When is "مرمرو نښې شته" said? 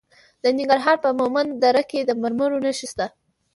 2.21-3.05